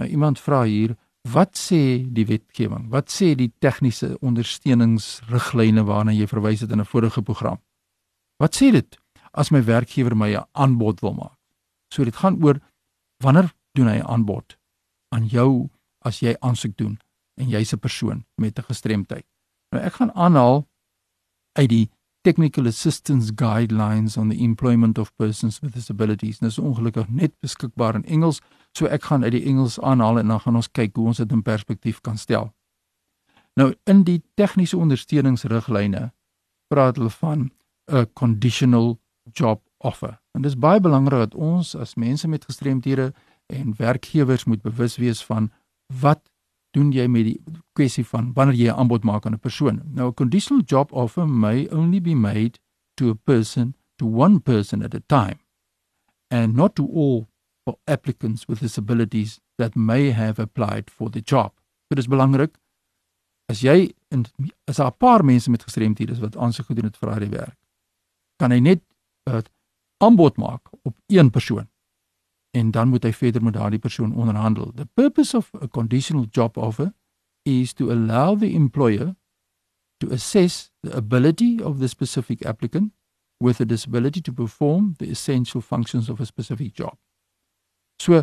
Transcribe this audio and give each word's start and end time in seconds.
Nou 0.00 0.08
iemand 0.08 0.40
vra 0.40 0.64
hier, 0.68 0.96
wat 1.28 1.58
sê 1.58 2.06
die 2.08 2.26
wetgewing? 2.26 2.88
Wat 2.92 3.12
sê 3.12 3.34
die 3.36 3.50
tegniese 3.60 4.14
ondersteuningsriglyne 4.24 5.84
waarna 5.88 6.14
jy 6.16 6.26
verwys 6.30 6.64
het 6.64 6.72
in 6.72 6.80
'n 6.80 6.92
vorige 6.92 7.22
program? 7.22 7.60
Wat 8.38 8.56
sê 8.56 8.72
dit 8.72 8.98
as 9.32 9.50
my 9.50 9.62
werkgewer 9.64 10.16
my 10.16 10.34
'n 10.34 10.46
aanbod 10.52 11.00
wil 11.00 11.14
maak? 11.14 11.38
So 11.92 12.04
dit 12.04 12.16
gaan 12.16 12.42
oor 12.42 12.60
wanneer 13.22 13.52
doen 13.74 13.88
hy 13.88 13.98
'n 13.98 14.06
aanbod 14.06 14.56
aan 15.12 15.26
jou 15.26 15.70
as 16.04 16.20
jy 16.20 16.34
aansoek 16.40 16.76
doen 16.76 16.98
en 17.36 17.48
jy's 17.48 17.72
'n 17.72 17.78
persoon 17.78 18.24
met 18.36 18.58
'n 18.58 18.62
gestremdheid. 18.62 19.26
Nou 19.70 19.84
ek 19.84 19.92
gaan 19.92 20.12
aanhaal 20.12 20.68
uit 21.52 21.68
die 21.68 21.90
Technical 22.22 22.66
Assistance 22.66 23.30
Guidelines 23.30 24.16
on 24.18 24.28
the 24.28 24.42
Employment 24.42 24.98
of 24.98 25.16
Persons 25.16 25.60
with 25.60 25.72
Disabilities. 25.72 26.38
Dit 26.38 26.50
is 26.50 26.58
ongelukkig 26.58 27.08
net 27.08 27.32
beskikbaar 27.40 27.94
in 27.94 28.04
Engels, 28.04 28.40
so 28.76 28.86
ek 28.86 29.08
gaan 29.08 29.24
uit 29.24 29.32
die 29.32 29.44
Engels 29.48 29.80
aanhaal 29.80 30.20
en 30.20 30.28
dan 30.28 30.40
gaan 30.40 30.56
ons 30.60 30.68
kyk 30.70 30.96
hoe 30.96 31.06
ons 31.12 31.20
dit 31.22 31.32
in 31.32 31.42
perspektief 31.42 32.00
kan 32.00 32.20
stel. 32.20 32.52
Nou 33.56 33.72
in 33.90 34.04
die 34.04 34.20
tegniese 34.38 34.78
ondersteuningsriglyne 34.78 36.10
praat 36.70 37.00
hulle 37.00 37.10
van 37.10 37.50
'n 37.90 38.06
conditional 38.14 38.98
job 39.32 39.62
offer. 39.78 40.20
En 40.32 40.42
dit 40.42 40.50
is 40.50 40.58
baie 40.58 40.80
belangrik 40.80 41.18
dat 41.18 41.34
ons 41.34 41.74
as 41.76 41.94
mense 41.94 42.28
met 42.28 42.44
gestremthede 42.44 43.12
en 43.46 43.74
werkgewers 43.76 44.44
moet 44.44 44.62
bewus 44.62 44.96
wees 44.96 45.24
van 45.24 45.50
wat 46.00 46.29
doen 46.70 46.92
jy 46.92 47.06
met 47.06 47.24
die 47.24 47.40
kwessie 47.72 48.04
van 48.06 48.32
wanneer 48.34 48.54
jy 48.54 48.68
'n 48.70 48.78
aanbod 48.78 49.04
maak 49.04 49.26
aan 49.26 49.34
'n 49.34 49.38
persoon. 49.38 49.82
Nou 49.94 50.08
'n 50.08 50.14
conditional 50.14 50.62
job 50.62 50.92
offer 50.92 51.26
may 51.28 51.68
only 51.68 52.00
be 52.00 52.14
made 52.14 52.58
to 52.94 53.10
a 53.10 53.14
person 53.14 53.74
to 53.96 54.06
one 54.06 54.40
person 54.40 54.82
at 54.82 54.94
a 54.94 55.02
time 55.06 55.38
and 56.30 56.54
not 56.54 56.74
to 56.74 56.86
all 56.86 57.28
applicants 57.86 58.46
with 58.46 58.60
disabilities 58.60 59.40
that 59.56 59.76
may 59.76 60.10
have 60.10 60.42
applied 60.42 60.90
for 60.90 61.10
the 61.10 61.20
job. 61.20 61.52
Dit 61.88 61.98
is 61.98 62.06
belangrik 62.06 62.58
as 63.50 63.60
jy 63.60 63.90
in 64.10 64.26
as 64.66 64.78
'n 64.78 64.92
paar 64.98 65.24
mense 65.24 65.50
met 65.50 65.62
gestremthede 65.62 66.12
is 66.12 66.18
wat 66.18 66.36
aansoek 66.36 66.66
gedoen 66.66 66.84
het 66.84 66.96
vir 66.96 67.10
daardie 67.10 67.30
werk, 67.30 67.58
kan 68.38 68.50
hy 68.50 68.60
net 68.60 68.82
'n 69.28 69.42
aanbod 69.98 70.36
maak 70.36 70.68
op 70.82 70.96
een 71.06 71.30
persoon 71.30 71.68
en 72.50 72.70
dan 72.70 72.88
moet 72.88 73.04
hy 73.04 73.12
verder 73.12 73.42
met 73.42 73.54
daardie 73.54 73.78
persoon 73.78 74.14
onderhandel. 74.14 74.72
The 74.74 74.86
purpose 74.86 75.36
of 75.36 75.50
a 75.60 75.68
conditional 75.68 76.26
job 76.30 76.56
offer 76.56 76.92
is 77.42 77.72
to 77.72 77.90
allow 77.90 78.38
the 78.38 78.52
employer 78.52 79.14
to 80.00 80.10
assess 80.10 80.70
the 80.82 80.96
ability 80.96 81.62
of 81.62 81.78
the 81.78 81.88
specific 81.88 82.44
applicant 82.46 82.92
with 83.40 83.60
a 83.60 83.64
disability 83.64 84.20
to 84.20 84.32
perform 84.32 84.94
the 84.98 85.06
essential 85.10 85.60
functions 85.60 86.08
of 86.08 86.20
a 86.20 86.26
specific 86.26 86.74
job. 86.74 86.96
So 88.00 88.22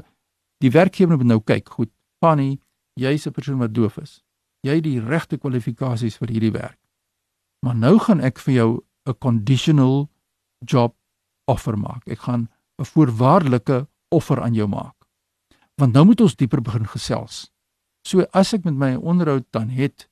die 0.57 0.71
werkgewer 0.71 1.17
moet 1.17 1.29
nou 1.29 1.41
kyk, 1.41 1.69
goed, 1.69 1.91
Fanny, 2.19 2.59
jy's 2.97 3.27
'n 3.27 3.31
persoon 3.31 3.57
wat 3.57 3.73
doof 3.73 3.97
is. 3.97 4.23
Jy 4.65 4.75
het 4.75 4.83
die 4.83 4.99
regte 4.99 5.37
kwalifikasies 5.37 6.17
vir 6.17 6.27
hierdie 6.27 6.51
werk. 6.51 6.79
Maar 7.65 7.75
nou 7.75 7.99
gaan 7.99 8.19
ek 8.19 8.39
vir 8.39 8.53
jou 8.53 8.83
'n 9.05 9.17
conditional 9.19 10.09
job 10.65 10.95
offer 11.45 11.77
maak. 11.77 12.07
Ek 12.07 12.19
gaan 12.19 12.49
'n 12.79 12.85
voorwaardelike 12.85 13.87
offer 14.09 14.41
aan 14.41 14.53
jou 14.53 14.67
maak. 14.67 14.95
Want 15.75 15.93
nou 15.93 16.05
moet 16.05 16.21
ons 16.21 16.35
dieper 16.35 16.61
begin 16.61 16.87
gesels. 16.87 17.51
So 18.07 18.25
as 18.31 18.53
ek 18.53 18.63
met 18.63 18.73
my 18.73 18.95
onderhoud 18.95 19.45
dan 19.51 19.69
het, 19.69 20.07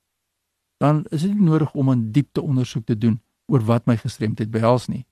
dan 0.78 1.04
is 1.10 1.22
dit 1.22 1.32
nie 1.34 1.48
nodig 1.48 1.72
om 1.74 1.90
'n 1.90 2.12
diepte 2.12 2.42
ondersoek 2.42 2.86
te 2.86 2.98
doen 2.98 3.20
oor 3.46 3.60
wat 3.64 3.86
my 3.86 3.96
gestremdheid 3.96 4.50
behels 4.50 4.86
nie. 4.88 5.06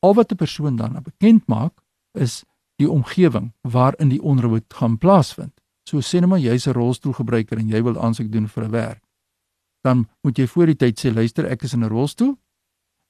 Al 0.00 0.14
wat 0.14 0.32
'n 0.32 0.36
persoon 0.36 0.76
dan 0.76 1.02
bekend 1.02 1.46
maak 1.46 1.80
is 2.12 2.44
die 2.76 2.90
omgewing 2.90 3.52
waarin 3.60 4.08
die 4.08 4.22
onderhoud 4.22 4.74
gaan 4.74 4.98
plaasvind. 4.98 5.60
So 5.88 5.98
sê 5.98 6.20
net 6.20 6.28
maar 6.28 6.38
jy's 6.38 6.66
'n 6.66 6.72
rolstoelgebruiker 6.72 7.58
en 7.58 7.68
jy 7.68 7.82
wil 7.82 8.00
aansoek 8.00 8.32
doen 8.32 8.48
vir 8.48 8.64
'n 8.64 8.70
werk. 8.70 9.02
Dan 9.80 10.08
moet 10.22 10.36
jy 10.38 10.46
voor 10.46 10.66
die 10.66 10.76
tyd 10.76 11.00
sê 11.00 11.14
luister 11.14 11.46
ek 11.46 11.62
is 11.62 11.72
in 11.72 11.84
'n 11.84 11.88
rolstoel 11.88 12.38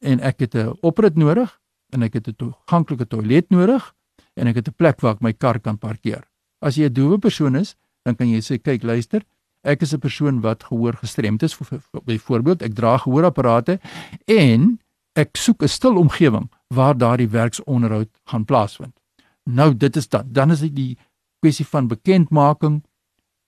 en 0.01 0.21
ek 0.21 0.41
het 0.41 0.55
'n 0.55 0.77
oprit 0.83 1.17
nodig 1.17 1.61
en 1.91 2.03
ek 2.03 2.13
het 2.13 2.29
'n 2.29 2.37
toeganklike 2.37 3.07
toilet 3.07 3.51
nodig 3.51 3.95
en 4.37 4.47
ek 4.47 4.61
het 4.61 4.69
'n 4.69 4.77
plek 4.77 5.01
waar 5.01 5.15
ek 5.15 5.23
my 5.23 5.33
kar 5.33 5.59
kan 5.61 5.79
parkeer. 5.79 6.23
As 6.61 6.77
jy 6.77 6.85
'n 6.87 6.93
doewe 6.93 7.19
persoon 7.19 7.57
is, 7.57 7.77
dan 8.05 8.15
kan 8.17 8.29
jy 8.29 8.41
sê 8.41 8.63
kyk 8.63 8.83
luister, 8.83 9.23
ek 9.65 9.83
is 9.83 9.93
'n 9.93 10.01
persoon 10.01 10.41
wat 10.41 10.65
gehoor 10.65 10.95
gestremd 10.95 11.43
is. 11.43 11.57
Byvoorbeeld, 12.05 12.63
ek 12.63 12.75
dra 12.75 12.99
gehoorapparate 12.99 13.81
en 14.27 14.79
ek 15.15 15.37
soek 15.37 15.63
'n 15.63 15.69
stil 15.69 15.97
omgewing 15.97 16.51
waar 16.69 16.97
daardie 16.97 17.29
werksonderhoud 17.29 18.11
gaan 18.25 18.45
plaasvind. 18.45 19.01
Nou 19.45 19.77
dit 19.77 19.97
is 19.97 20.09
dan 20.09 20.33
dan 20.33 20.51
is 20.51 20.61
dit 20.61 20.75
die 20.75 20.99
kwessie 21.41 21.67
van 21.67 21.89
bekendmaking 21.89 22.85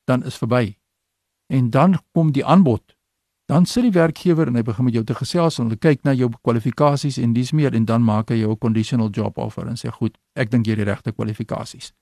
dan 0.04 0.24
is 0.24 0.36
verby. 0.36 0.78
En 1.46 1.70
dan 1.70 1.98
kom 2.12 2.32
die 2.32 2.44
aanbod 2.44 2.96
dan 3.48 3.64
sit 3.64 3.86
die 3.86 3.94
werkgewer 3.94 4.50
en 4.50 4.58
hy 4.58 4.62
begin 4.62 4.84
met 4.84 4.96
jou 4.98 5.02
te 5.08 5.14
gesels 5.16 5.56
en 5.58 5.70
hy 5.72 5.78
kyk 5.80 6.02
na 6.04 6.12
jou 6.12 6.28
kwalifikasies 6.44 7.16
en 7.22 7.32
dis 7.32 7.54
meer 7.56 7.72
en 7.74 7.86
dan 7.88 8.04
maak 8.04 8.28
hy 8.30 8.42
jou 8.42 8.52
'n 8.52 8.58
conditional 8.60 9.08
job 9.08 9.38
offer 9.38 9.66
en 9.66 9.76
sê 9.76 9.90
goed, 9.90 10.18
ek 10.36 10.50
dink 10.50 10.66
jy 10.66 10.76
het 10.76 10.84
die 10.84 10.90
regte 10.92 11.12
kwalifikasies. 11.12 11.92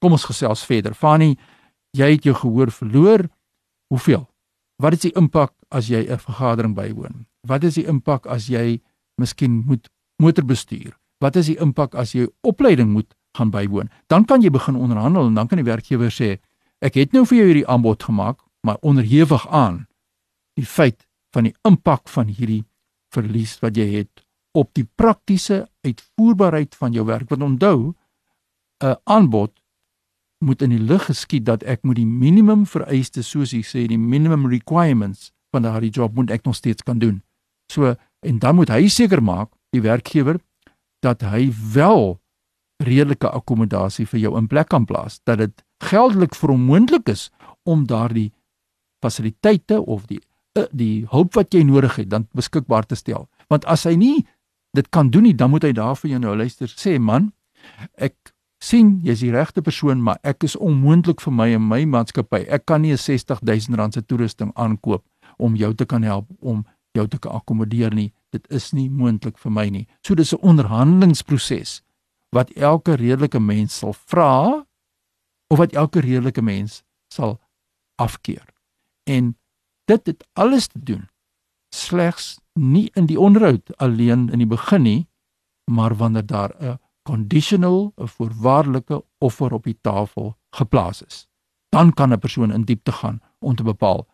Kom 0.00 0.12
ons 0.12 0.24
gesels 0.24 0.64
verder. 0.64 0.94
Fanny, 0.94 1.36
jy 1.92 2.10
het 2.10 2.24
jou 2.24 2.34
gehoor 2.34 2.70
verloor. 2.70 3.28
Hoeveel? 3.92 4.26
Wat 4.80 4.92
is 4.92 5.00
die 5.00 5.12
impak 5.12 5.52
as 5.70 5.88
jy 5.88 6.08
'n 6.08 6.18
vergadering 6.18 6.74
bywoon? 6.74 7.26
Wat 7.46 7.64
is 7.64 7.74
die 7.74 7.86
impak 7.86 8.26
as 8.26 8.48
jy 8.48 8.80
miskien 9.18 9.62
moet 9.66 9.88
motor 10.18 10.44
bestuur? 10.44 10.96
Wat 11.20 11.36
is 11.36 11.46
die 11.46 11.60
impak 11.60 11.94
as 11.94 12.12
jy 12.12 12.28
opleiding 12.42 12.92
moet 12.92 13.14
gaan 13.36 13.50
bywoon? 13.50 13.90
Dan 14.08 14.24
kan 14.24 14.40
jy 14.40 14.50
begin 14.50 14.76
onderhandel 14.76 15.26
en 15.26 15.34
dan 15.34 15.48
kan 15.48 15.58
die 15.58 15.70
werkgewer 15.70 16.10
sê, 16.10 16.38
ek 16.80 16.94
het 16.94 17.12
nou 17.12 17.24
vir 17.24 17.38
jou 17.38 17.46
hierdie 17.46 17.68
aanbod 17.68 18.02
gemaak, 18.02 18.38
maar 18.62 18.76
onderhewig 18.80 19.48
aan 19.48 19.86
die 20.58 20.66
feit 20.66 21.06
van 21.34 21.48
die 21.48 21.54
impak 21.66 22.08
van 22.08 22.30
hierdie 22.30 22.64
verlies 23.14 23.58
wat 23.62 23.76
jy 23.78 23.88
het 23.98 24.24
op 24.54 24.70
die 24.78 24.86
praktiese 24.86 25.64
uitvoerbaarheid 25.82 26.74
van 26.78 26.94
jou 26.94 27.04
werk. 27.06 27.28
Want 27.28 27.42
onthou, 27.42 27.94
'n 28.82 28.96
aanbod 29.04 29.52
moet 30.38 30.62
in 30.62 30.70
die 30.70 30.82
lig 30.82 31.04
geskied 31.04 31.44
dat 31.44 31.62
ek 31.62 31.82
moet 31.82 31.96
die 31.96 32.06
minimum 32.06 32.66
vereistes 32.66 33.30
soos 33.30 33.50
jy 33.50 33.62
sê 33.62 33.86
die 33.88 33.98
minimum 33.98 34.46
requirements 34.50 35.32
van 35.50 35.62
daardie 35.62 35.90
job 35.90 36.14
moet 36.14 36.30
ek 36.30 36.44
nog 36.44 36.54
steeds 36.54 36.82
kan 36.82 36.98
doen. 36.98 37.22
So 37.72 37.94
en 38.20 38.38
dan 38.38 38.54
moet 38.54 38.68
hy 38.68 38.88
seker 38.88 39.22
maak 39.22 39.52
die 39.70 39.82
werkgewer 39.84 40.40
dat 41.04 41.22
hy 41.22 41.52
wel 41.72 42.20
redelike 42.82 43.28
akkommodasie 43.30 44.06
vir 44.06 44.20
jou 44.20 44.36
in 44.38 44.48
plek 44.50 44.68
kan 44.68 44.84
plaas 44.84 45.20
dat 45.24 45.38
dit 45.38 45.64
geldelik 45.84 46.34
vir 46.34 46.50
hom 46.50 46.64
moontlik 46.68 47.08
is 47.08 47.30
om 47.62 47.86
daardie 47.86 48.32
fasiliteite 49.04 49.80
of 49.80 50.06
die 50.06 50.20
die 50.72 51.06
hulp 51.10 51.34
wat 51.34 51.54
jy 51.54 51.64
nodig 51.66 51.96
het 51.96 52.10
dan 52.10 52.28
beskikbaar 52.32 52.86
te 52.86 52.94
stel. 52.94 53.28
Want 53.48 53.64
as 53.70 53.84
hy 53.88 53.94
nie 53.98 54.26
dit 54.74 54.88
kan 54.90 55.10
doen 55.10 55.22
nie, 55.22 55.34
dan 55.34 55.50
moet 55.50 55.62
hy 55.66 55.72
daar 55.72 55.96
vir 55.98 56.14
jou 56.14 56.20
nou 56.22 56.34
luister 56.36 56.70
sê 56.70 56.98
man, 56.98 57.32
ek 57.94 58.34
sien 58.64 58.98
jy's 59.04 59.22
die 59.22 59.32
regte 59.34 59.62
persoon, 59.62 60.00
maar 60.02 60.18
ek 60.26 60.46
is 60.48 60.56
onmoontlik 60.56 61.22
vir 61.22 61.34
my 61.34 61.48
en 61.54 61.66
my 61.68 61.84
maatskappy. 61.84 62.44
Ek 62.48 62.66
kan 62.66 62.82
nie 62.82 62.92
'n 62.92 62.98
60000 62.98 63.76
rand 63.76 63.94
se 63.94 64.02
toerusting 64.02 64.52
aankoop 64.54 65.04
om 65.38 65.56
jou 65.56 65.74
te 65.74 65.84
kan 65.84 66.02
help 66.02 66.26
om 66.40 66.64
jou 66.94 67.06
te 67.08 67.18
kan 67.18 67.32
akkommodeer 67.32 67.94
nie. 67.94 68.12
Dit 68.30 68.46
is 68.50 68.72
nie 68.72 68.88
moontlik 68.90 69.38
vir 69.38 69.50
my 69.50 69.68
nie. 69.68 69.86
So 70.02 70.14
dis 70.14 70.32
'n 70.32 70.40
onderhandelingsproses 70.42 71.82
wat 72.32 72.50
elke 72.50 72.96
redelike 72.96 73.40
mens 73.40 73.78
sal 73.78 73.92
vra 73.92 74.66
of 75.48 75.58
wat 75.58 75.72
elke 75.72 76.00
redelike 76.00 76.42
mens 76.42 76.82
sal 77.08 77.40
afkeer. 77.96 78.46
En 79.06 79.36
dit 79.84 80.06
het 80.06 80.26
alles 80.32 80.66
te 80.66 80.78
doen 80.82 81.08
slegs 81.74 82.38
nie 82.52 82.90
in 82.94 83.06
die 83.06 83.20
onderhoud 83.20 83.76
alleen 83.76 84.28
in 84.30 84.38
die 84.38 84.50
begin 84.50 84.82
nie 84.82 85.08
maar 85.70 85.96
wanneer 85.96 86.26
daar 86.26 86.52
'n 86.60 86.78
conditional 87.02 87.92
'n 87.96 88.08
voorwaardelike 88.08 89.04
offer 89.18 89.52
op 89.52 89.64
die 89.64 89.78
tafel 89.80 90.36
geplaas 90.50 91.02
is 91.02 91.28
dan 91.68 91.92
kan 91.92 92.12
'n 92.12 92.18
persoon 92.18 92.52
in 92.52 92.64
diepte 92.64 92.92
gaan 92.92 93.20
om 93.38 93.54
te 93.54 93.62
bepaal 93.62 94.08